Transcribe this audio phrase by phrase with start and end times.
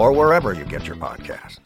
[0.00, 1.58] or wherever you get your podcasts.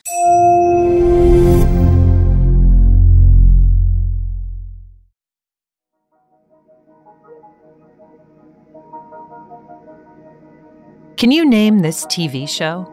[11.17, 12.91] Can you name this TV show?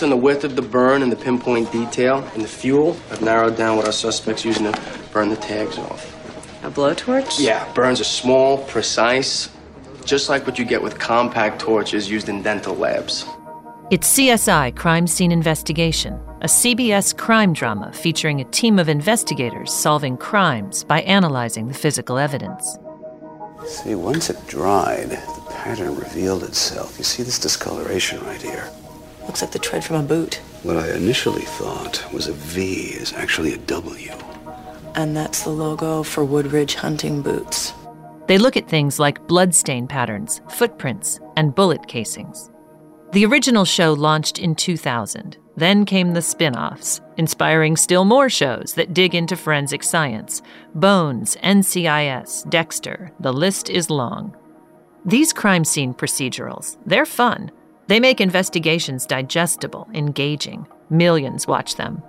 [0.00, 3.56] On the width of the burn and the pinpoint detail and the fuel, I've narrowed
[3.56, 4.80] down what our suspect's using to
[5.12, 6.14] burn the tags off.
[6.64, 7.40] A blowtorch?
[7.40, 9.50] Yeah, burns are small, precise,
[10.04, 13.26] just like what you get with compact torches used in dental labs.
[13.90, 20.18] It's CSI Crime Scene Investigation, a CBS crime drama featuring a team of investigators solving
[20.18, 22.76] crimes by analyzing the physical evidence.
[23.64, 26.98] See, once it dried, the pattern revealed itself.
[26.98, 28.68] You see this discoloration right here?
[29.24, 30.34] Looks like the tread from a boot.
[30.64, 34.12] What I initially thought was a V is actually a W.
[34.96, 37.72] And that's the logo for Woodridge hunting boots.
[38.26, 42.50] They look at things like bloodstain patterns, footprints, and bullet casings.
[43.12, 45.38] The original show launched in 2000.
[45.56, 50.42] Then came the spin offs, inspiring still more shows that dig into forensic science
[50.74, 54.36] Bones, NCIS, Dexter, the list is long.
[55.06, 57.50] These crime scene procedurals, they're fun.
[57.86, 60.66] They make investigations digestible, engaging.
[60.90, 62.02] Millions watch them.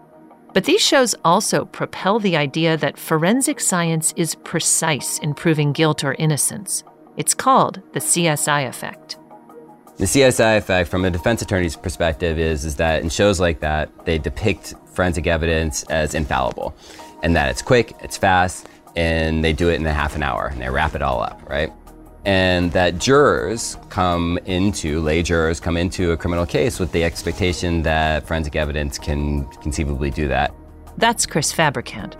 [0.54, 6.04] But these shows also propel the idea that forensic science is precise in proving guilt
[6.04, 6.84] or innocence.
[7.16, 9.18] It's called the CSI effect.
[10.00, 13.90] The CSI effect, from a defense attorney's perspective, is, is that in shows like that,
[14.06, 16.74] they depict forensic evidence as infallible
[17.22, 20.48] and that it's quick, it's fast, and they do it in a half an hour
[20.48, 21.74] and they wrap it all up, right?
[22.24, 27.82] And that jurors come into, lay jurors come into a criminal case with the expectation
[27.84, 30.54] that forensic evidence can conceivably do that.
[30.98, 32.16] That's Chris Fabricant.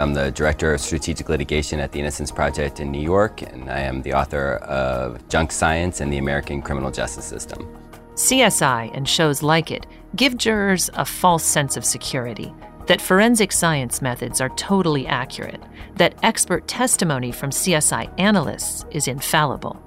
[0.00, 3.80] I'm the director of strategic litigation at the Innocence Project in New York, and I
[3.80, 7.68] am the author of Junk Science and the American Criminal Justice System.
[8.14, 12.50] CSI and shows like it give jurors a false sense of security
[12.86, 15.62] that forensic science methods are totally accurate,
[15.96, 19.78] that expert testimony from CSI analysts is infallible.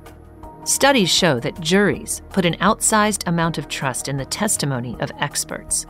[0.64, 5.88] Studies show that juries put an outsized amount of trust in the testimony of experts.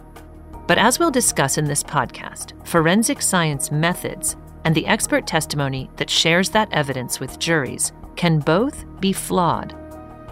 [0.67, 6.09] But as we'll discuss in this podcast, forensic science methods and the expert testimony that
[6.09, 9.75] shares that evidence with juries can both be flawed.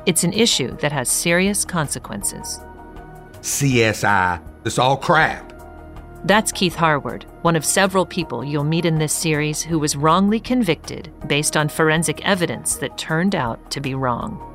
[0.06, 2.60] It's an issue that has serious consequences.
[3.42, 5.52] CSI, it's all crap.
[6.24, 10.40] That's Keith Harward, one of several people you'll meet in this series who was wrongly
[10.40, 14.51] convicted based on forensic evidence that turned out to be wrong.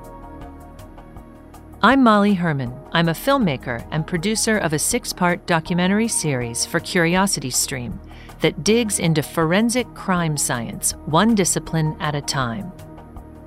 [1.87, 2.75] I'm Molly Hermann.
[2.91, 8.01] I'm a filmmaker and producer of a six part documentary series for Curiosity Stream
[8.41, 12.73] that digs into forensic crime science, one discipline at a time.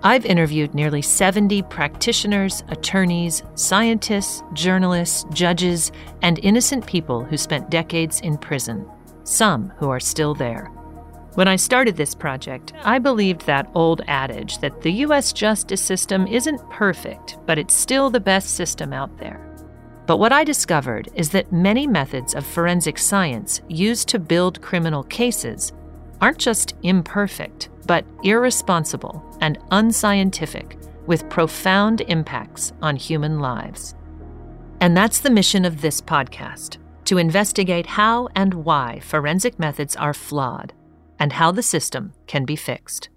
[0.03, 8.21] I've interviewed nearly 70 practitioners, attorneys, scientists, journalists, judges, and innocent people who spent decades
[8.21, 8.89] in prison,
[9.25, 10.71] some who are still there.
[11.35, 15.31] When I started this project, I believed that old adage that the U.S.
[15.31, 19.45] justice system isn't perfect, but it's still the best system out there.
[20.07, 25.03] But what I discovered is that many methods of forensic science used to build criminal
[25.03, 25.71] cases
[26.19, 33.93] aren't just imperfect, but irresponsible and unscientific, with profound impacts on human lives.
[34.81, 40.13] And that's the mission of this podcast to investigate how and why forensic methods are
[40.13, 40.73] flawed
[41.19, 43.10] and how the system can be fixed.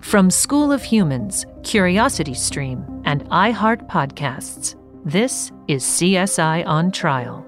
[0.00, 7.44] From School of Humans, Curiosity Stream, and iHeart Podcasts, this is CSI on Trial.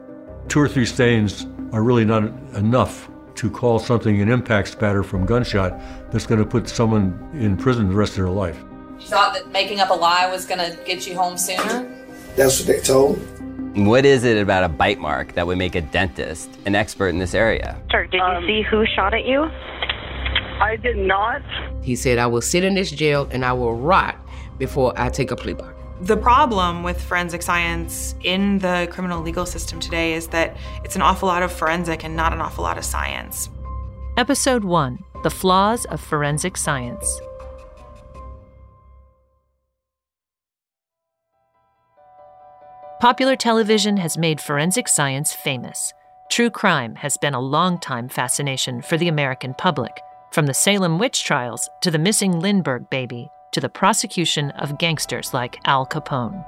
[0.48, 2.24] Two or three stains are really not
[2.54, 5.78] enough to call something an impact spatter from gunshot
[6.10, 8.58] that's going to put someone in prison the rest of their life.
[8.98, 11.92] You thought that making up a lie was going to get you home sooner?
[12.36, 13.26] That's what they told me.
[13.76, 17.18] What is it about a bite mark that would make a dentist an expert in
[17.18, 17.78] this area?
[17.90, 19.42] Sir, did um, you see who shot at you?
[20.62, 21.42] I did not.
[21.82, 24.16] He said, I will sit in this jail and I will rot
[24.56, 25.76] before I take a plea bargain.
[26.00, 31.02] The problem with forensic science in the criminal legal system today is that it's an
[31.02, 33.50] awful lot of forensic and not an awful lot of science.
[34.16, 37.20] Episode 1 The Flaws of Forensic Science.
[43.00, 45.92] Popular television has made forensic science famous.
[46.30, 50.00] True crime has been a long-time fascination for the American public,
[50.32, 55.34] from the Salem witch trials to the missing Lindbergh baby to the prosecution of gangsters
[55.34, 56.42] like Al Capone.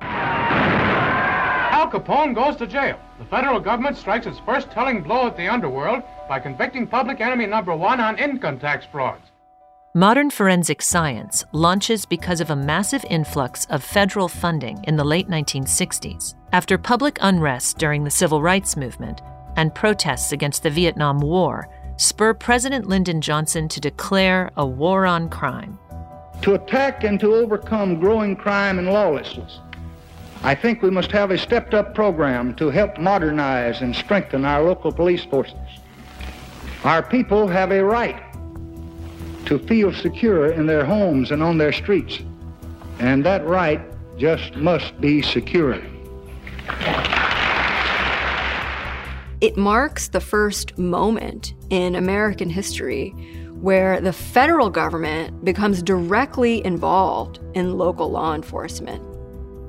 [0.00, 2.96] Al Capone goes to jail.
[3.18, 7.46] The federal government strikes its first telling blow at the underworld by convicting public enemy
[7.46, 9.23] number one on income tax frauds.
[9.96, 15.28] Modern forensic science launches because of a massive influx of federal funding in the late
[15.28, 19.22] 1960s, after public unrest during the civil rights movement
[19.54, 25.28] and protests against the Vietnam War spur President Lyndon Johnson to declare a war on
[25.28, 25.78] crime.
[26.42, 29.60] To attack and to overcome growing crime and lawlessness,
[30.42, 34.60] I think we must have a stepped up program to help modernize and strengthen our
[34.60, 35.54] local police forces.
[36.82, 38.23] Our people have a right
[39.46, 42.20] to feel secure in their homes and on their streets,
[42.98, 43.80] and that right
[44.18, 45.80] just must be secure.
[49.40, 53.10] It marks the first moment in American history
[53.60, 59.02] where the federal government becomes directly involved in local law enforcement.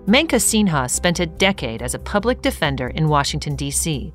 [0.06, 4.14] Maneka Sinha spent a decade as a public defender in Washington, D.C.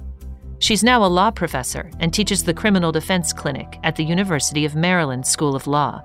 [0.61, 4.77] She's now a law professor and teaches the Criminal Defense Clinic at the University of
[4.77, 6.03] Maryland School of Law.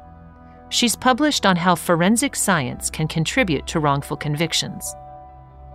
[0.70, 4.96] She's published on how forensic science can contribute to wrongful convictions.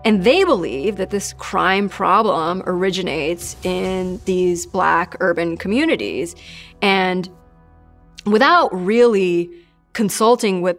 [0.06, 6.34] And they believe that this crime problem originates in these black urban communities.
[6.80, 7.28] And
[8.24, 9.50] without really
[9.92, 10.78] consulting with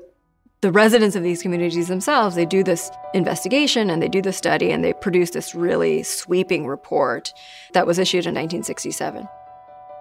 [0.62, 4.72] the residents of these communities themselves, they do this investigation and they do the study
[4.72, 7.34] and they produce this really sweeping report
[7.74, 9.28] that was issued in 1967.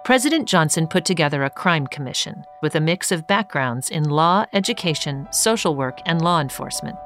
[0.05, 5.27] President Johnson put together a crime commission with a mix of backgrounds in law, education,
[5.31, 6.97] social work, and law enforcement.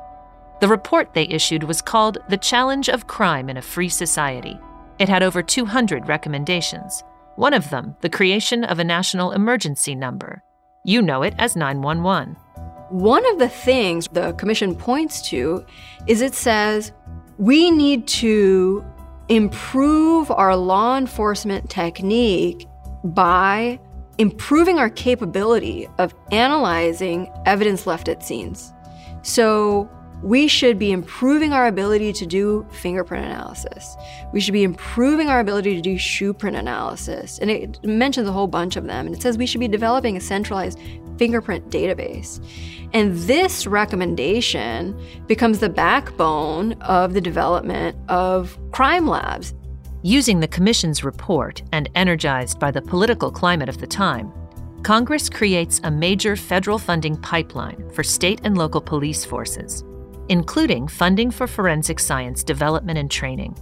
[0.60, 4.60] The report they issued was called The Challenge of Crime in a Free Society.
[5.00, 7.04] It had over 200 recommendations.
[7.36, 10.44] One of them, the creation of a national emergency number.
[10.86, 12.38] You know it as 911.
[12.95, 15.65] One of the things the commission points to
[16.07, 16.94] is it says
[17.38, 18.86] we need to
[19.27, 22.65] improve our law enforcement technique
[23.03, 23.81] by
[24.18, 28.71] improving our capability of analyzing evidence left at scenes.
[29.24, 29.89] So,
[30.24, 33.95] we should be improving our ability to do fingerprint analysis.
[34.31, 37.37] We should be improving our ability to do shoe print analysis.
[37.40, 39.06] And it mentions a whole bunch of them.
[39.06, 40.80] And it says we should be developing a centralized
[41.18, 42.44] fingerprint database.
[42.94, 49.54] And this recommendation becomes the backbone of the development of crime labs.
[50.04, 54.31] Using the Commission's report and energized by the political climate of the time,
[54.84, 59.84] Congress creates a major federal funding pipeline for state and local police forces
[60.30, 63.56] including funding for forensic science development and training.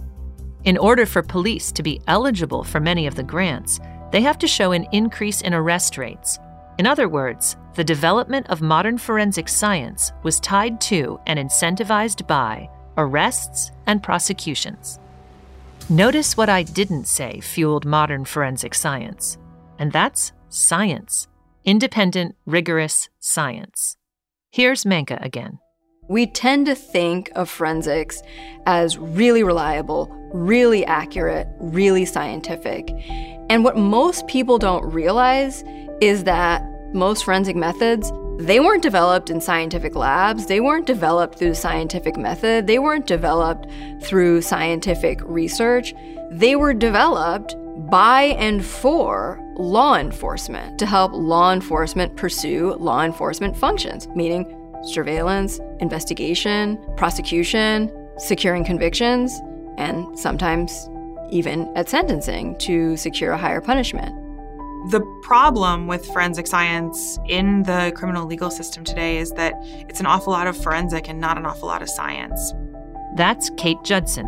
[0.64, 3.80] In order for police to be eligible for many of the grants,
[4.12, 6.38] they have to show an increase in arrest rates.
[6.78, 12.68] In other words, the development of modern forensic science was tied to and incentivized by
[12.96, 14.98] arrests and prosecutions.
[15.88, 19.38] Notice what I didn't say fueled modern forensic science,
[19.78, 21.28] and that's science.
[21.64, 23.96] Independent, rigorous science.
[24.50, 25.58] Here's Maneka again.
[26.08, 28.22] We tend to think of forensics
[28.66, 32.90] as really reliable, really accurate, really scientific.
[33.48, 35.64] And what most people don't realize
[36.00, 41.54] is that most forensic methods, they weren't developed in scientific labs, they weren't developed through
[41.54, 43.66] scientific method, they weren't developed
[44.02, 45.94] through scientific research.
[46.30, 47.54] They were developed
[47.90, 55.60] by and for law enforcement to help law enforcement pursue law enforcement functions, meaning surveillance,
[55.80, 59.40] investigation, prosecution, securing convictions
[59.76, 60.88] and sometimes
[61.30, 64.23] even at sentencing to secure a higher punishment.
[64.90, 69.54] The problem with forensic science in the criminal legal system today is that
[69.88, 72.52] it's an awful lot of forensic and not an awful lot of science.
[73.16, 74.26] That's Kate Judson.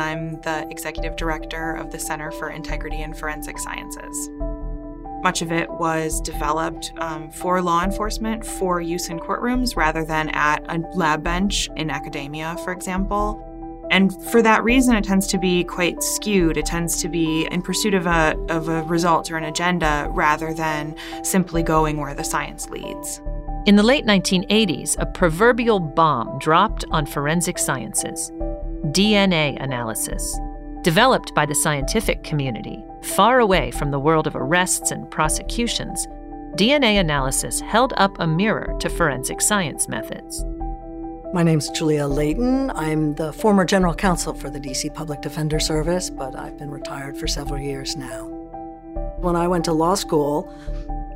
[0.00, 4.30] I'm the executive director of the Center for Integrity in Forensic Sciences.
[5.22, 10.30] Much of it was developed um, for law enforcement for use in courtrooms rather than
[10.30, 13.44] at a lab bench in academia, for example.
[13.90, 16.56] And for that reason, it tends to be quite skewed.
[16.56, 20.52] It tends to be in pursuit of a, of a result or an agenda rather
[20.52, 23.20] than simply going where the science leads.
[23.66, 28.30] In the late 1980s, a proverbial bomb dropped on forensic sciences
[28.92, 30.38] DNA analysis.
[30.82, 36.06] Developed by the scientific community, far away from the world of arrests and prosecutions,
[36.54, 40.44] DNA analysis held up a mirror to forensic science methods.
[41.34, 42.70] My name's Julia Leighton.
[42.70, 47.18] I'm the former general counsel for the DC Public Defender Service, but I've been retired
[47.18, 48.24] for several years now.
[49.18, 50.50] When I went to law school,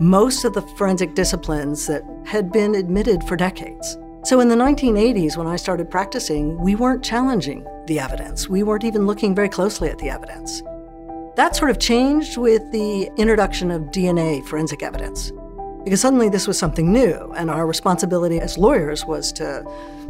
[0.00, 3.96] most of the forensic disciplines that had been admitted for decades.
[4.24, 8.50] So in the 1980s, when I started practicing, we weren't challenging the evidence.
[8.50, 10.62] We weren't even looking very closely at the evidence.
[11.36, 15.32] That sort of changed with the introduction of DNA forensic evidence
[15.84, 19.64] because suddenly this was something new, and our responsibility as lawyers was to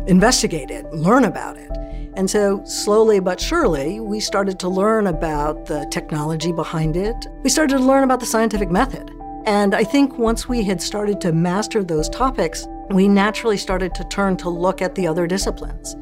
[0.06, 1.70] investigate it, learn about it.
[2.14, 7.16] And so, slowly but surely, we started to learn about the technology behind it.
[7.42, 9.10] We started to learn about the scientific method.
[9.46, 14.04] And I think once we had started to master those topics, we naturally started to
[14.04, 15.96] turn to look at the other disciplines.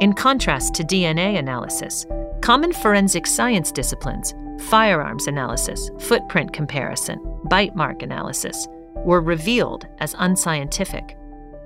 [0.00, 2.04] In contrast to DNA analysis,
[2.40, 4.34] common forensic science disciplines,
[4.68, 8.66] firearms analysis, footprint comparison, bite mark analysis,
[9.04, 11.16] were revealed as unscientific.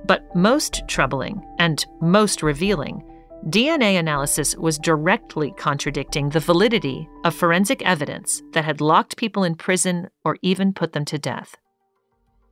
[0.05, 3.03] But most troubling and most revealing,
[3.47, 9.57] DNA analysis was directly contradicting the validity of forensic evidence that had locked people in
[9.57, 11.57] prison or even put them to death.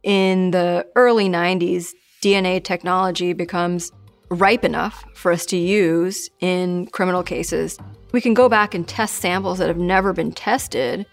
[0.02, 1.90] In the early 90s,
[2.22, 3.92] DNA technology becomes
[4.30, 7.78] ripe enough for us to use in criminal cases.
[8.12, 11.06] We can go back and test samples that have never been tested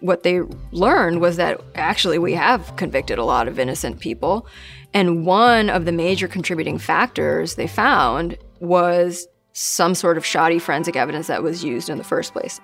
[0.00, 0.40] what they
[0.72, 4.46] learned was that actually we have convicted a lot of innocent people.
[4.92, 10.96] And one of the major contributing factors they found was some sort of shoddy forensic
[10.96, 12.60] evidence that was used in the first place.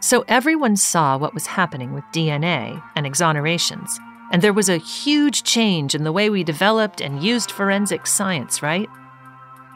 [0.00, 3.98] So everyone saw what was happening with DNA and exonerations.
[4.30, 8.62] And there was a huge change in the way we developed and used forensic science,
[8.62, 8.88] right?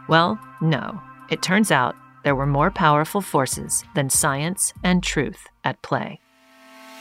[0.08, 1.00] Well, no.
[1.30, 6.21] It turns out there were more powerful forces than science and truth at play.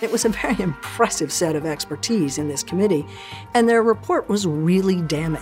[0.01, 3.05] It was a very impressive set of expertise in this committee,
[3.53, 5.41] and their report was really damning.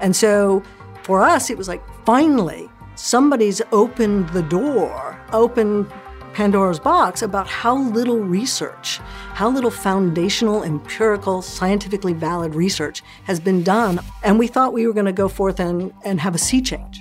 [0.00, 0.62] And so
[1.04, 5.90] for us, it was like finally somebody's opened the door, opened
[6.32, 8.98] Pandora's box about how little research,
[9.34, 14.00] how little foundational, empirical, scientifically valid research has been done.
[14.24, 17.00] And we thought we were going to go forth and, and have a sea change,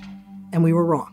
[0.52, 1.13] and we were wrong.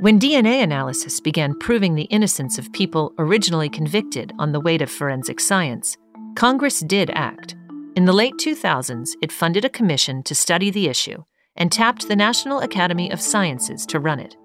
[0.00, 4.90] When DNA analysis began proving the innocence of people originally convicted on the weight of
[4.90, 5.98] forensic science,
[6.36, 7.54] Congress did act.
[7.96, 11.22] In the late 2000s, it funded a commission to study the issue
[11.54, 14.38] and tapped the National Academy of Sciences to run it.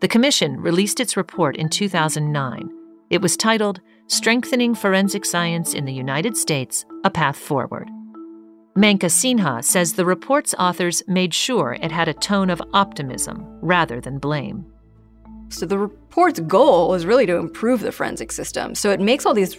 [0.00, 2.68] The commission released its report in 2009.
[3.08, 7.88] It was titled Strengthening Forensic Science in the United States A Path Forward.
[8.76, 14.00] Maneka Sinha says the report's authors made sure it had a tone of optimism rather
[14.00, 14.66] than blame.
[15.50, 18.74] So the report's goal is really to improve the forensic system.
[18.74, 19.56] So it makes all these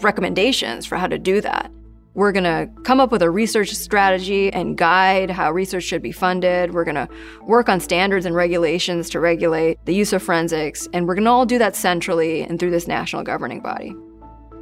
[0.00, 1.70] recommendations for how to do that.
[2.14, 6.12] We're going to come up with a research strategy and guide how research should be
[6.12, 6.72] funded.
[6.72, 7.08] We're going to
[7.42, 10.88] work on standards and regulations to regulate the use of forensics.
[10.94, 13.94] And we're going to all do that centrally and through this national governing body.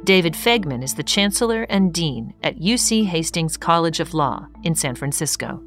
[0.03, 4.95] David Faigman is the chancellor and dean at UC Hastings College of Law in San
[4.95, 5.63] Francisco.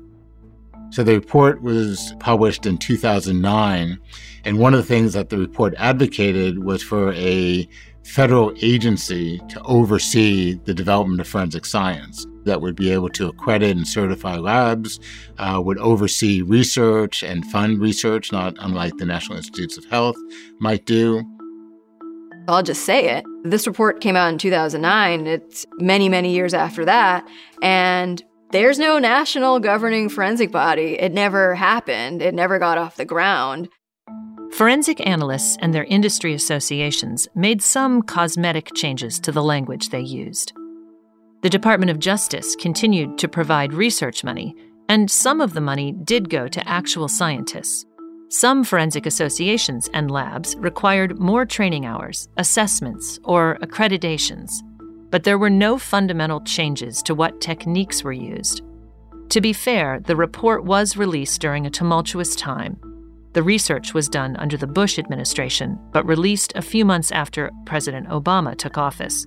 [0.91, 3.99] So the report was published in 2009.
[4.45, 7.69] And one of the things that the report advocated was for a
[8.05, 13.77] federal agency to oversee the development of forensic science that would be able to accredit
[13.77, 14.99] and certify labs,
[15.37, 20.17] uh, would oversee research and fund research, not unlike the National Institutes of Health
[20.59, 21.23] might do.
[22.49, 23.25] I'll just say it.
[23.45, 25.27] This report came out in 2009.
[25.27, 27.29] It's many, many years after that.
[27.63, 30.99] And there's no national governing forensic body.
[30.99, 33.69] It never happened, it never got off the ground.
[34.53, 40.53] Forensic analysts and their industry associations made some cosmetic changes to the language they used.
[41.43, 44.55] The Department of Justice continued to provide research money,
[44.89, 47.85] and some of the money did go to actual scientists.
[48.31, 54.51] Some forensic associations and labs required more training hours, assessments, or accreditations
[55.11, 58.63] but there were no fundamental changes to what techniques were used.
[59.31, 62.79] To be fair, the report was released during a tumultuous time.
[63.35, 68.09] The research was done under the Bush administration, but released a few months after President
[68.09, 69.27] Obama took office.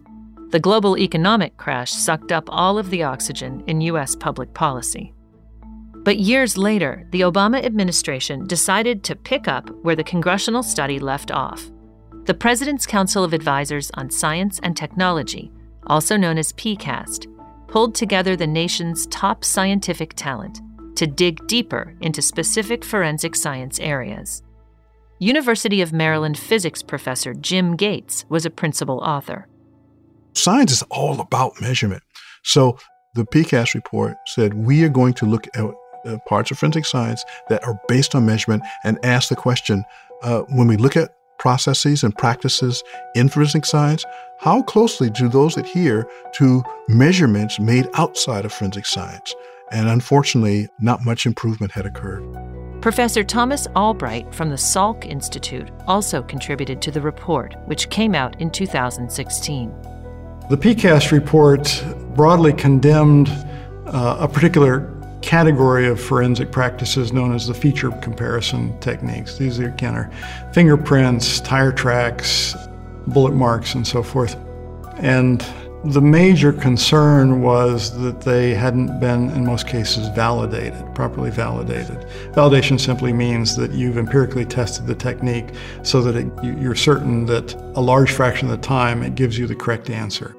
[0.49, 4.15] The global economic crash sucked up all of the oxygen in U.S.
[4.15, 5.13] public policy.
[6.03, 11.29] But years later, the Obama administration decided to pick up where the congressional study left
[11.31, 11.69] off.
[12.25, 15.51] The President's Council of Advisors on Science and Technology
[15.87, 17.27] also known as PCAST,
[17.67, 20.61] pulled together the nation's top scientific talent
[20.95, 24.43] to dig deeper into specific forensic science areas.
[25.19, 29.47] University of Maryland physics professor Jim Gates was a principal author.
[30.33, 32.03] Science is all about measurement.
[32.43, 32.77] So
[33.15, 35.65] the PCAST report said we are going to look at
[36.05, 39.83] uh, parts of forensic science that are based on measurement and ask the question
[40.23, 42.83] uh, when we look at processes and practices
[43.15, 44.05] in forensic science,
[44.37, 49.33] how closely do those adhere to measurements made outside of forensic science?
[49.71, 52.23] And unfortunately, not much improvement had occurred.
[52.79, 58.39] Professor Thomas Albright from the Salk Institute also contributed to the report, which came out
[58.39, 59.71] in 2016.
[60.47, 61.83] The PCAST report
[62.15, 63.29] broadly condemned
[63.87, 69.37] uh, a particular category of forensic practices known as the feature comparison techniques.
[69.37, 70.11] These are, again are
[70.53, 72.55] fingerprints, tire tracks,
[73.07, 74.37] bullet marks, and so forth.
[74.97, 75.45] And
[75.83, 81.97] the major concern was that they hadn't been, in most cases, validated, properly validated.
[82.33, 85.49] Validation simply means that you've empirically tested the technique
[85.81, 89.47] so that it, you're certain that a large fraction of the time it gives you
[89.47, 90.35] the correct answer.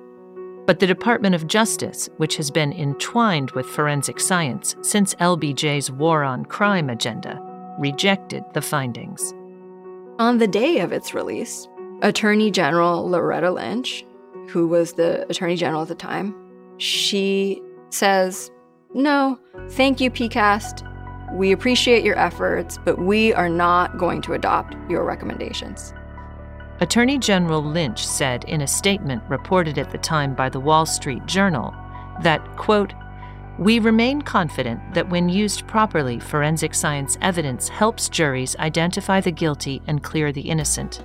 [0.73, 6.25] But the Department of Justice, which has been entwined with forensic science since LBJ's war
[6.25, 7.39] on crime agenda,
[7.79, 9.35] rejected the findings.
[10.19, 11.69] On the day of its release,
[12.01, 14.03] Attorney General Loretta Lynch,
[14.49, 16.35] who was the Attorney General at the time,
[16.79, 18.51] she says,
[18.95, 19.39] No,
[19.73, 20.89] thank you, PCAST.
[21.35, 25.93] We appreciate your efforts, but we are not going to adopt your recommendations.
[26.83, 31.25] Attorney General Lynch said in a statement reported at the time by the Wall Street
[31.27, 31.73] Journal
[32.23, 32.93] that, quote,
[33.57, 39.81] we remain confident that when used properly, forensic science evidence helps juries identify the guilty
[39.87, 41.05] and clear the innocent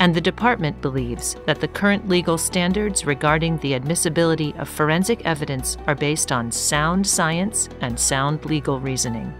[0.00, 5.76] and the department believes that the current legal standards regarding the admissibility of forensic evidence
[5.86, 9.34] are based on sound science and sound legal reasoning.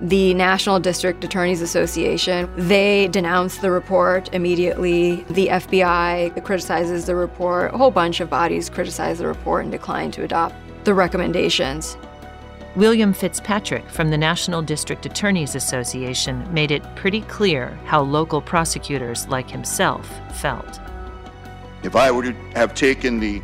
[0.00, 5.24] The National District Attorneys Association, they denounced the report immediately.
[5.30, 7.74] The FBI criticizes the report.
[7.74, 11.96] A whole bunch of bodies criticize the report and decline to adopt the recommendations.
[12.76, 19.26] William Fitzpatrick from the National District Attorneys Association made it pretty clear how local prosecutors
[19.26, 20.08] like himself
[20.40, 20.78] felt.
[21.82, 23.42] If I were to have taken the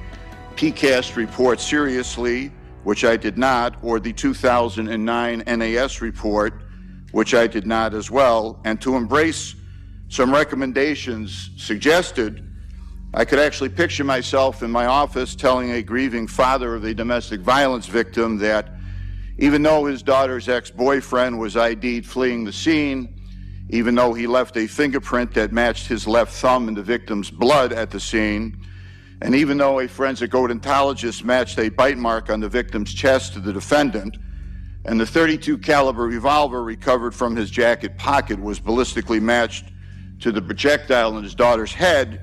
[0.54, 2.52] PCAST report seriously,
[2.84, 6.62] which I did not, or the 2009 NAS report,
[7.12, 9.54] which I did not as well, and to embrace
[10.08, 12.46] some recommendations suggested,
[13.14, 17.40] I could actually picture myself in my office telling a grieving father of a domestic
[17.40, 18.70] violence victim that
[19.38, 23.20] even though his daughter's ex boyfriend was ID'd fleeing the scene,
[23.70, 27.72] even though he left a fingerprint that matched his left thumb in the victim's blood
[27.72, 28.56] at the scene,
[29.24, 33.40] and even though a forensic odontologist matched a bite mark on the victim's chest to
[33.40, 34.18] the defendant,
[34.84, 39.72] and the 32 caliber revolver recovered from his jacket pocket was ballistically matched
[40.20, 42.20] to the projectile in his daughter's head,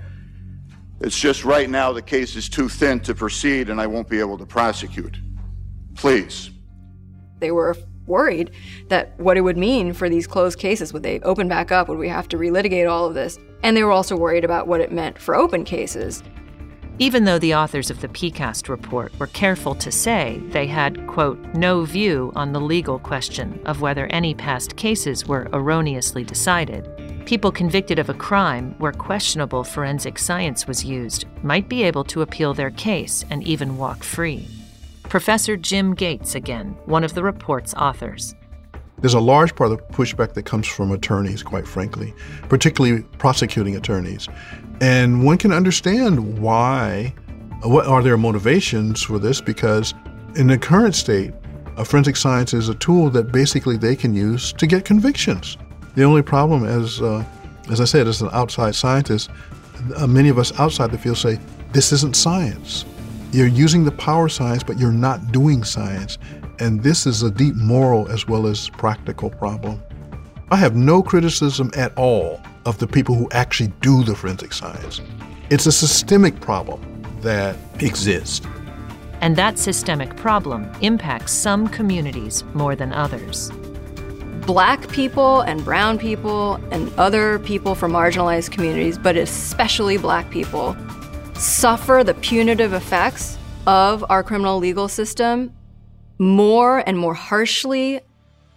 [1.00, 4.20] it's just right now the case is too thin to proceed and I won't be
[4.20, 5.18] able to prosecute.
[5.96, 6.52] Please.
[7.40, 8.52] They were worried
[8.90, 10.94] that what it would mean for these closed cases.
[10.94, 11.90] Would they open back up?
[11.90, 13.40] Would we have to relitigate all of this?
[13.64, 16.22] And they were also worried about what it meant for open cases.
[17.02, 21.40] Even though the authors of the PCAST report were careful to say they had, quote,
[21.56, 26.88] no view on the legal question of whether any past cases were erroneously decided,
[27.26, 32.22] people convicted of a crime where questionable forensic science was used might be able to
[32.22, 34.48] appeal their case and even walk free.
[35.02, 38.36] Professor Jim Gates, again, one of the report's authors.
[39.02, 42.14] There's a large part of the pushback that comes from attorneys, quite frankly,
[42.50, 44.28] particularly prosecuting attorneys.
[44.80, 47.14] And one can understand why,
[47.64, 49.94] what are their motivations for this, because
[50.36, 51.34] in the current state,
[51.78, 55.58] a forensic science is a tool that basically they can use to get convictions.
[55.96, 57.24] The only problem, as, uh,
[57.70, 59.30] as I said, as an outside scientist,
[59.96, 61.40] uh, many of us outside the field say,
[61.72, 62.86] this isn't science.
[63.32, 66.18] You're using the power science, but you're not doing science.
[66.62, 69.82] And this is a deep moral as well as practical problem.
[70.52, 75.02] I have no criticism at all of the people who actually do the forensic science.
[75.50, 76.80] It's a systemic problem
[77.22, 78.46] that exists.
[79.22, 83.52] And that systemic problem impacts some communities more than others.
[84.46, 90.78] Black people and brown people and other people from marginalized communities, but especially black people,
[91.34, 95.52] suffer the punitive effects of our criminal legal system
[96.22, 98.00] more and more harshly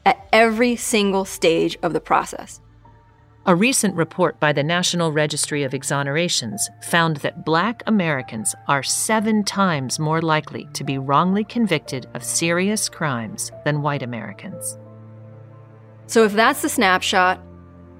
[0.04, 2.60] at every single stage of the process.
[3.46, 9.44] A recent report by the National Registry of Exonerations found that black Americans are seven
[9.44, 14.76] times more likely to be wrongly convicted of serious crimes than white Americans.
[16.06, 17.40] So, if that's the snapshot,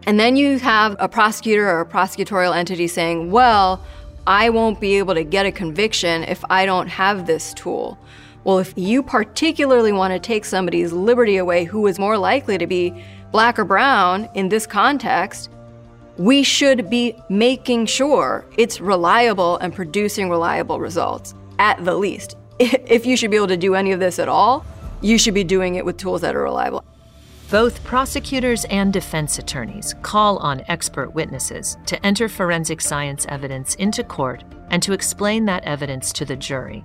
[0.07, 3.83] and then you have a prosecutor or a prosecutorial entity saying, well,
[4.27, 7.99] I won't be able to get a conviction if I don't have this tool.
[8.45, 12.67] Well, if you particularly want to take somebody's liberty away who is more likely to
[12.67, 12.95] be
[13.33, 15.51] black or brown in this context,
[16.19, 22.37] we should be making sure it's reliable and producing reliable results, at the least.
[22.61, 24.65] If you should be able to do any of this at all,
[25.01, 26.85] you should be doing it with tools that are reliable.
[27.51, 34.05] Both prosecutors and defense attorneys call on expert witnesses to enter forensic science evidence into
[34.05, 36.85] court and to explain that evidence to the jury.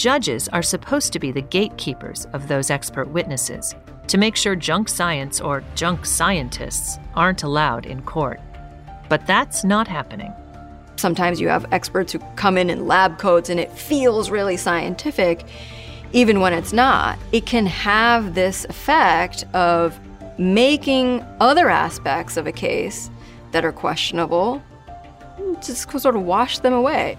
[0.00, 3.74] Judges are supposed to be the gatekeepers of those expert witnesses
[4.06, 8.40] to make sure junk science or junk scientists aren't allowed in court.
[9.10, 10.32] But that's not happening.
[10.96, 15.44] Sometimes you have experts who come in in lab coats and it feels really scientific,
[16.14, 17.18] even when it's not.
[17.32, 20.00] It can have this effect of
[20.38, 23.10] making other aspects of a case
[23.52, 24.62] that are questionable
[25.62, 27.18] just sort of wash them away.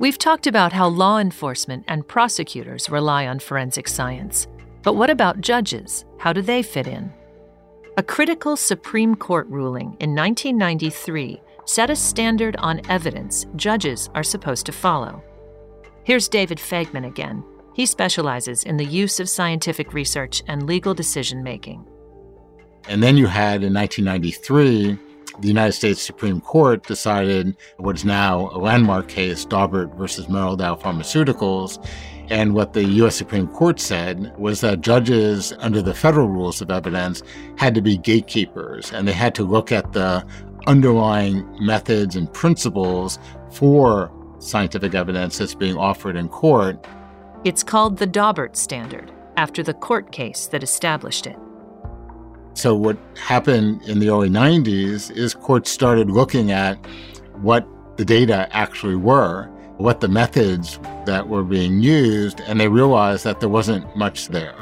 [0.00, 4.48] We've talked about how law enforcement and prosecutors rely on forensic science.
[4.82, 6.04] But what about judges?
[6.18, 7.12] How do they fit in?
[7.96, 14.66] A critical Supreme Court ruling in 1993 set a standard on evidence judges are supposed
[14.66, 15.22] to follow.
[16.02, 17.44] Here's David Faigman again.
[17.72, 21.86] He specializes in the use of scientific research and legal decision making.
[22.88, 24.98] And then you had in 1993
[25.40, 30.56] the United States Supreme Court decided what is now a landmark case, Daubert versus Merrell
[30.56, 31.84] Dow Pharmaceuticals.
[32.30, 33.16] And what the U.S.
[33.16, 37.22] Supreme Court said was that judges, under the federal rules of evidence,
[37.56, 40.24] had to be gatekeepers and they had to look at the
[40.66, 43.18] underlying methods and principles
[43.50, 46.86] for scientific evidence that's being offered in court.
[47.44, 51.36] It's called the Daubert Standard, after the court case that established it.
[52.54, 56.76] So, what happened in the early 90s is courts started looking at
[57.42, 63.24] what the data actually were, what the methods that were being used, and they realized
[63.24, 64.54] that there wasn't much there.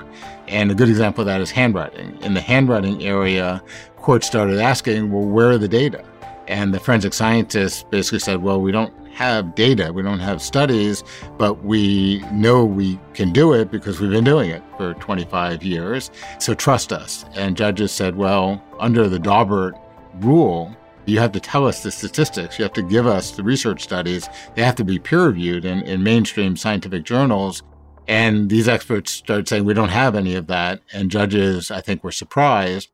[0.48, 2.18] And a good example of that is handwriting.
[2.22, 3.62] In the handwriting area,
[3.96, 6.02] courts started asking, well, where are the data?
[6.48, 11.04] And the forensic scientists basically said, well, we don't have data, we don't have studies,
[11.38, 16.10] but we know we can do it because we've been doing it for 25 years.
[16.38, 17.24] So trust us.
[17.34, 19.78] And judges said, well, under the Daubert
[20.20, 20.74] rule,
[21.06, 22.58] you have to tell us the statistics.
[22.58, 24.28] You have to give us the research studies.
[24.54, 27.62] They have to be peer reviewed in, in mainstream scientific journals.
[28.08, 30.80] And these experts started saying, we don't have any of that.
[30.92, 32.90] And judges, I think, were surprised.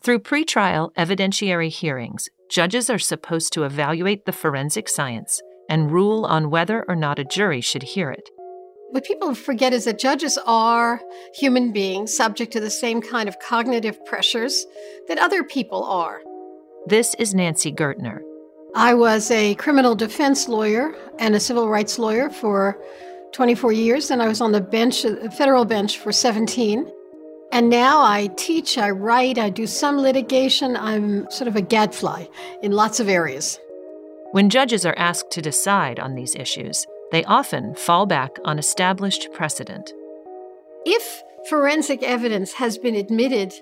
[0.00, 6.50] Through pretrial evidentiary hearings, judges are supposed to evaluate the forensic science and rule on
[6.50, 8.28] whether or not a jury should hear it.
[8.90, 11.00] What people forget is that judges are
[11.34, 14.66] human beings subject to the same kind of cognitive pressures
[15.08, 16.20] that other people are.
[16.86, 18.18] This is Nancy Gertner.
[18.74, 22.78] I was a criminal defense lawyer and a civil rights lawyer for
[23.32, 26.86] 24 years, and I was on the bench, the federal bench, for 17.
[27.52, 30.74] And now I teach, I write, I do some litigation.
[30.74, 32.26] I'm sort of a gadfly
[32.62, 33.60] in lots of areas.
[34.30, 39.28] When judges are asked to decide on these issues, they often fall back on established
[39.34, 39.92] precedent.
[40.86, 43.52] If forensic evidence has been admitted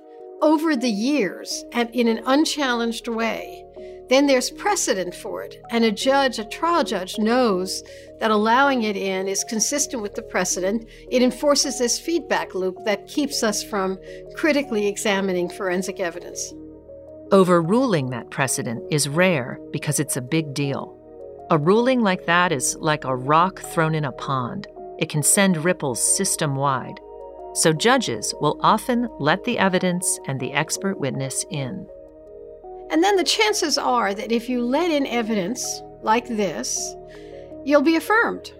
[0.43, 3.65] over the years and in an unchallenged way,
[4.09, 5.63] then there's precedent for it.
[5.71, 7.83] And a judge, a trial judge, knows
[8.19, 10.89] that allowing it in is consistent with the precedent.
[11.11, 13.99] It enforces this feedback loop that keeps us from
[14.35, 16.53] critically examining forensic evidence.
[17.31, 20.97] Overruling that precedent is rare because it's a big deal.
[21.51, 24.67] A ruling like that is like a rock thrown in a pond.
[24.99, 26.99] It can send ripples system wide.
[27.53, 31.87] So judges will often let the evidence and the expert witness in.
[32.91, 36.95] And then the chances are that if you let in evidence like this,
[37.65, 38.53] you'll be affirmed.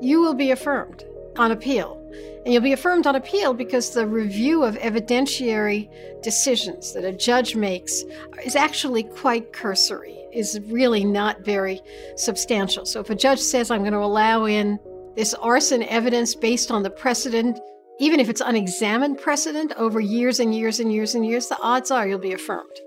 [0.00, 1.04] You will be affirmed
[1.36, 2.00] on appeal.
[2.44, 5.88] And you'll be affirmed on appeal because the review of evidentiary
[6.22, 8.04] decisions that a judge makes
[8.44, 11.80] is actually quite cursory, is really not very
[12.16, 12.84] substantial.
[12.84, 14.78] So if a judge says, I'm going to allow in
[15.16, 17.58] this arson evidence based on the precedent,
[17.98, 21.90] even if it's unexamined precedent over years and years and years and years, the odds
[21.90, 22.80] are you'll be affirmed.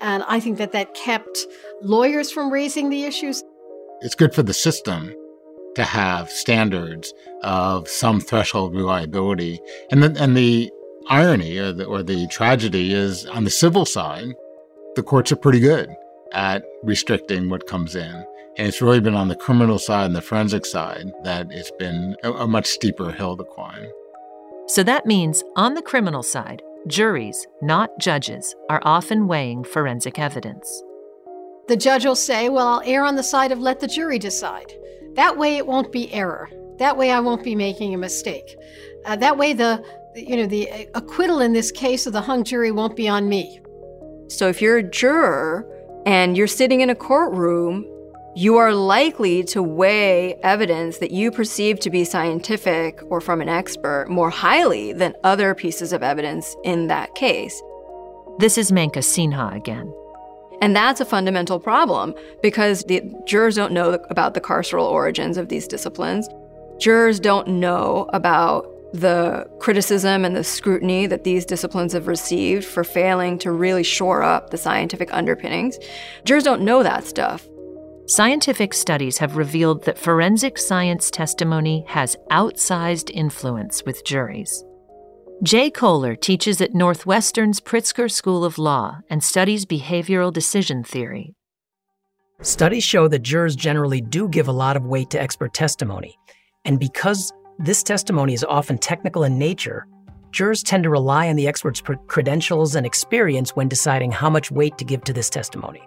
[0.00, 1.46] And I think that that kept
[1.80, 3.42] lawyers from raising the issues.
[4.00, 5.14] It's good for the system
[5.74, 9.60] to have standards of some threshold reliability.
[9.90, 10.70] And the, and the
[11.08, 14.34] irony or the, or the tragedy is on the civil side,
[14.96, 15.88] the courts are pretty good
[16.32, 18.26] at restricting what comes in.
[18.58, 22.16] And it's really been on the criminal side and the forensic side that it's been
[22.22, 23.86] a, a much steeper hill to climb.
[24.66, 30.82] So that means on the criminal side, Juries, not judges, are often weighing forensic evidence.
[31.68, 34.72] The judge will say, Well, I'll err on the side of let the jury decide.
[35.14, 36.50] That way it won't be error.
[36.78, 38.56] That way I won't be making a mistake.
[39.04, 39.84] Uh, that way the
[40.16, 43.60] you know the acquittal in this case of the hung jury won't be on me.
[44.28, 45.68] So if you're a juror
[46.04, 47.86] and you're sitting in a courtroom
[48.34, 53.48] you are likely to weigh evidence that you perceive to be scientific or from an
[53.48, 57.62] expert more highly than other pieces of evidence in that case.
[58.38, 59.92] This is Maneka Sinha again.
[60.62, 65.48] And that's a fundamental problem because the jurors don't know about the carceral origins of
[65.48, 66.28] these disciplines.
[66.78, 72.84] Jurors don't know about the criticism and the scrutiny that these disciplines have received for
[72.84, 75.78] failing to really shore up the scientific underpinnings.
[76.24, 77.46] Jurors don't know that stuff.
[78.06, 84.64] Scientific studies have revealed that forensic science testimony has outsized influence with juries.
[85.44, 91.36] Jay Koehler teaches at Northwestern's Pritzker School of Law and studies behavioral decision theory.
[92.40, 96.18] Studies show that jurors generally do give a lot of weight to expert testimony.
[96.64, 99.86] And because this testimony is often technical in nature,
[100.32, 104.76] jurors tend to rely on the expert's credentials and experience when deciding how much weight
[104.78, 105.82] to give to this testimony.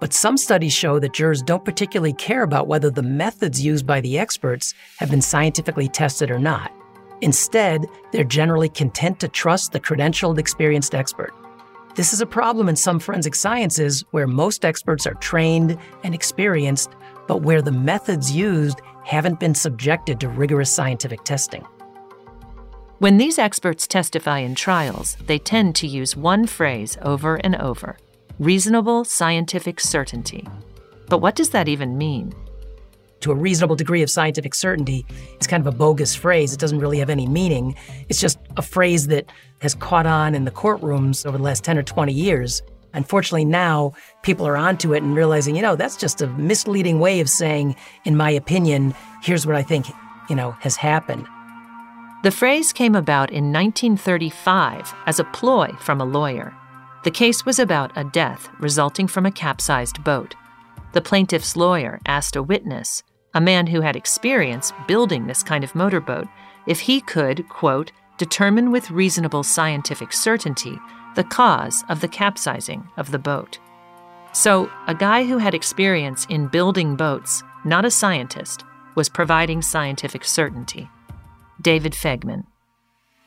[0.00, 4.00] But some studies show that jurors don't particularly care about whether the methods used by
[4.00, 6.72] the experts have been scientifically tested or not.
[7.20, 11.34] Instead, they're generally content to trust the credentialed, experienced expert.
[11.96, 16.90] This is a problem in some forensic sciences where most experts are trained and experienced,
[17.28, 21.66] but where the methods used haven't been subjected to rigorous scientific testing.
[23.00, 27.98] When these experts testify in trials, they tend to use one phrase over and over
[28.40, 30.48] reasonable scientific certainty.
[31.10, 32.32] But what does that even mean?
[33.20, 36.54] To a reasonable degree of scientific certainty, it's kind of a bogus phrase.
[36.54, 37.76] It doesn't really have any meaning.
[38.08, 41.76] It's just a phrase that has caught on in the courtrooms over the last 10
[41.76, 42.62] or 20 years.
[42.94, 47.20] Unfortunately, now people are onto it and realizing, you know, that's just a misleading way
[47.20, 47.76] of saying,
[48.06, 49.84] in my opinion, here's what I think,
[50.30, 51.26] you know, has happened.
[52.22, 56.54] The phrase came about in 1935 as a ploy from a lawyer.
[57.02, 60.34] The case was about a death resulting from a capsized boat.
[60.92, 65.74] the plaintiff's lawyer asked a witness, a man who had experience building this kind of
[65.74, 66.26] motorboat,
[66.66, 70.78] if he could, quote, determine with reasonable scientific certainty
[71.14, 73.58] the cause of the capsizing of the boat.
[74.32, 80.24] So, a guy who had experience in building boats, not a scientist, was providing scientific
[80.24, 80.88] certainty.
[81.60, 82.44] David Faigman.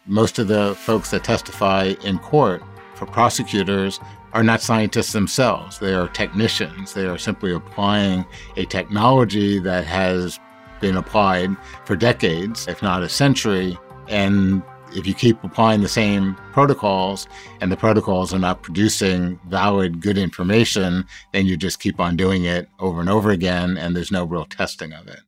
[0.05, 2.61] Most of the folks that testify in court
[2.95, 3.99] for prosecutors
[4.33, 5.79] are not scientists themselves.
[5.79, 6.93] They are technicians.
[6.93, 8.25] They are simply applying
[8.57, 10.39] a technology that has
[10.81, 13.77] been applied for decades, if not a century.
[14.09, 14.63] And
[14.95, 17.27] if you keep applying the same protocols
[17.61, 22.43] and the protocols are not producing valid, good information, then you just keep on doing
[22.45, 25.19] it over and over again, and there's no real testing of it.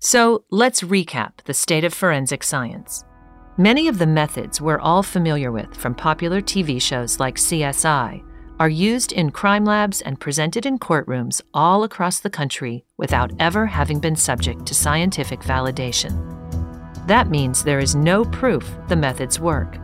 [0.00, 3.04] So let's recap the state of forensic science.
[3.60, 8.22] Many of the methods we're all familiar with from popular TV shows like CSI
[8.60, 13.66] are used in crime labs and presented in courtrooms all across the country without ever
[13.66, 16.14] having been subject to scientific validation.
[17.08, 19.76] That means there is no proof the methods work.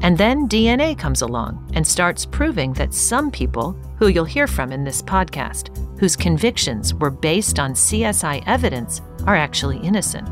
[0.00, 4.72] And then DNA comes along and starts proving that some people, who you'll hear from
[4.72, 5.68] in this podcast,
[6.00, 10.26] whose convictions were based on CSI evidence, are actually innocent.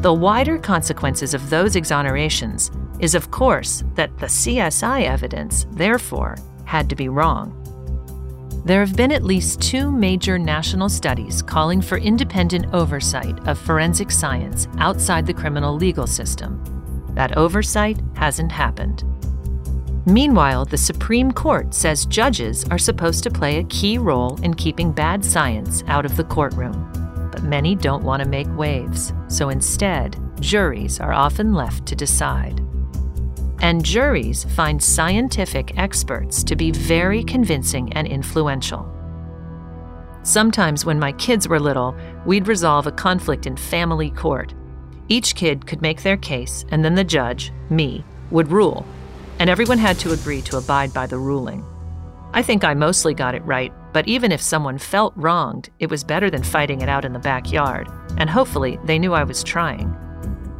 [0.00, 6.88] The wider consequences of those exonerations is, of course, that the CSI evidence, therefore, had
[6.88, 7.54] to be wrong.
[8.64, 14.10] There have been at least two major national studies calling for independent oversight of forensic
[14.10, 16.62] science outside the criminal legal system.
[17.14, 19.04] That oversight hasn't happened.
[20.06, 24.92] Meanwhile, the Supreme Court says judges are supposed to play a key role in keeping
[24.92, 26.99] bad science out of the courtroom.
[27.40, 32.60] But many don't want to make waves, so instead, juries are often left to decide
[33.62, 38.86] and juries find scientific experts to be very convincing and influential.
[40.22, 41.94] Sometimes, when my kids were little,
[42.26, 44.54] we'd resolve a conflict in family court.
[45.08, 48.86] Each kid could make their case, and then the judge, me, would rule,
[49.38, 51.64] and everyone had to agree to abide by the ruling.
[52.32, 56.04] I think I mostly got it right, but even if someone felt wronged, it was
[56.04, 59.96] better than fighting it out in the backyard, and hopefully they knew I was trying.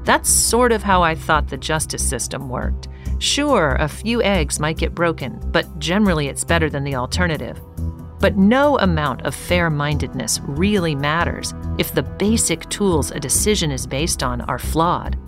[0.04, 2.88] That's sort of how I thought the justice system worked.
[3.18, 7.60] Sure, a few eggs might get broken, but generally it's better than the alternative.
[8.18, 13.86] But no amount of fair mindedness really matters if the basic tools a decision is
[13.86, 15.18] based on are flawed.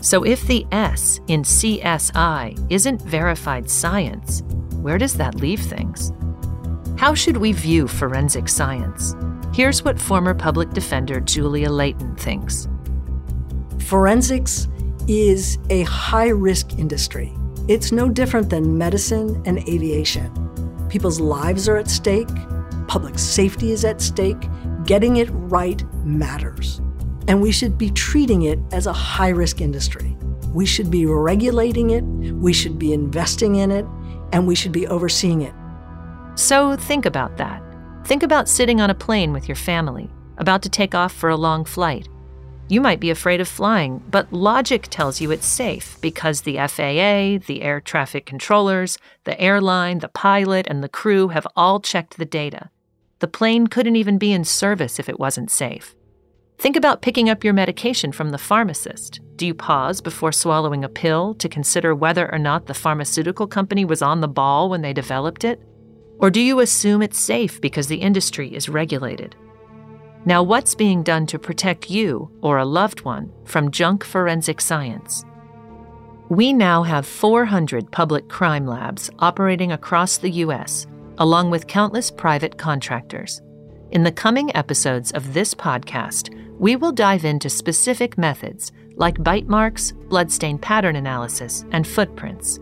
[0.00, 4.42] So if the S in CSI isn't verified science,
[4.74, 6.12] where does that leave things?
[6.98, 9.14] How should we view forensic science?
[9.54, 12.66] Here's what former public defender Julia Leighton thinks.
[13.86, 14.66] Forensics
[15.06, 17.32] is a high risk industry.
[17.68, 20.28] It's no different than medicine and aviation.
[20.88, 22.26] People's lives are at stake,
[22.88, 24.48] public safety is at stake,
[24.84, 26.80] getting it right matters.
[27.28, 30.16] And we should be treating it as a high risk industry.
[30.52, 32.02] We should be regulating it,
[32.34, 33.86] we should be investing in it,
[34.32, 35.54] and we should be overseeing it.
[36.38, 37.60] So think about that.
[38.04, 41.36] Think about sitting on a plane with your family, about to take off for a
[41.36, 42.08] long flight.
[42.68, 47.44] You might be afraid of flying, but logic tells you it's safe because the FAA,
[47.44, 52.24] the air traffic controllers, the airline, the pilot, and the crew have all checked the
[52.24, 52.70] data.
[53.18, 55.96] The plane couldn't even be in service if it wasn't safe.
[56.56, 59.18] Think about picking up your medication from the pharmacist.
[59.34, 63.84] Do you pause before swallowing a pill to consider whether or not the pharmaceutical company
[63.84, 65.60] was on the ball when they developed it?
[66.18, 69.36] Or do you assume it's safe because the industry is regulated?
[70.24, 75.24] Now, what's being done to protect you or a loved one from junk forensic science?
[76.28, 80.86] We now have 400 public crime labs operating across the U.S.,
[81.18, 83.40] along with countless private contractors.
[83.92, 89.46] In the coming episodes of this podcast, we will dive into specific methods like bite
[89.46, 92.58] marks, bloodstain pattern analysis, and footprints.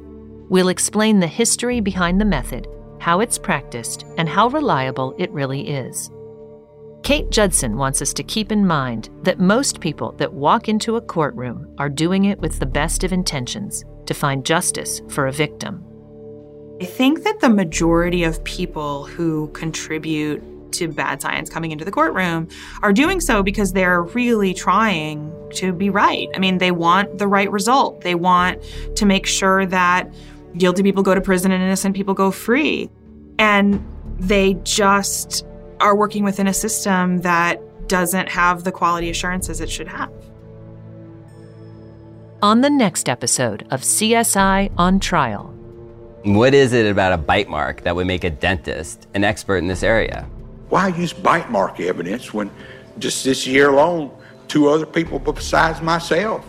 [0.49, 5.69] We'll explain the history behind the method, how it's practiced, and how reliable it really
[5.69, 6.11] is.
[7.03, 11.01] Kate Judson wants us to keep in mind that most people that walk into a
[11.01, 15.85] courtroom are doing it with the best of intentions to find justice for a victim.
[16.81, 20.43] I think that the majority of people who contribute
[20.73, 22.49] to bad science coming into the courtroom
[22.83, 26.29] are doing so because they're really trying to be right.
[26.35, 28.03] I mean, they want the right result.
[28.03, 28.63] They want
[28.97, 30.13] to make sure that
[30.59, 32.91] guilty people go to prison and innocent people go free.
[33.39, 33.85] And
[34.19, 35.47] they just
[35.81, 40.11] are working within a system that doesn't have the quality assurances it should have.
[42.43, 45.53] On the next episode of CSI on Trial.
[46.25, 49.69] What is it about a bite mark that would make a dentist an expert in
[49.69, 50.29] this area?
[50.69, 52.51] Why use bite mark evidence when
[52.99, 54.11] just this year alone,
[54.49, 56.45] two other people besides myself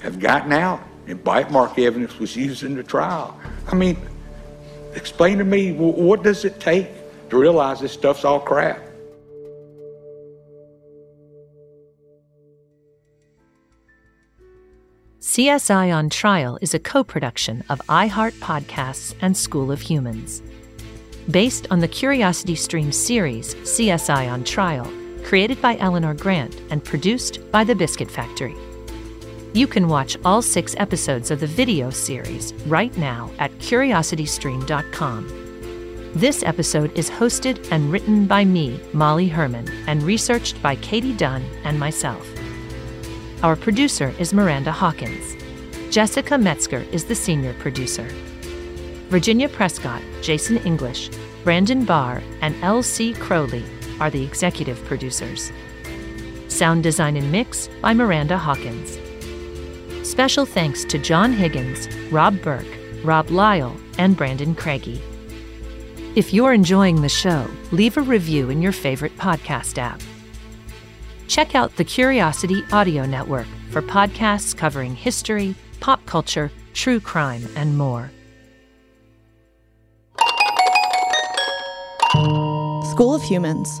[0.00, 3.38] have gotten out and bite mark evidence was used in the trial?
[3.68, 3.96] I mean,
[4.94, 6.88] explain to me what does it take
[7.30, 8.80] to realize this stuff's all crap?
[15.32, 20.42] CSI on Trial is a co production of iHeart Podcasts and School of Humans.
[21.30, 24.92] Based on the Curiosity Stream series CSI on Trial,
[25.24, 28.54] created by Eleanor Grant and produced by The Biscuit Factory.
[29.54, 36.12] You can watch all six episodes of the video series right now at curiositystream.com.
[36.14, 41.44] This episode is hosted and written by me, Molly Hermann, and researched by Katie Dunn
[41.64, 42.26] and myself.
[43.42, 45.36] Our producer is Miranda Hawkins.
[45.90, 48.08] Jessica Metzger is the senior producer.
[49.10, 51.10] Virginia Prescott, Jason English,
[51.44, 53.12] Brandon Barr, and L.C.
[53.14, 53.64] Crowley
[54.00, 55.52] are the executive producers.
[56.48, 59.01] Sound design and mix by Miranda Hawkins.
[60.02, 62.66] Special thanks to John Higgins, Rob Burke,
[63.04, 65.02] Rob Lyle, and Brandon Craigie.
[66.14, 70.00] If you're enjoying the show, leave a review in your favorite podcast app
[71.32, 77.78] check out the Curiosity Audio Network for podcasts covering history, pop culture, true crime, and
[77.78, 78.10] more.
[82.90, 83.80] School of Humans.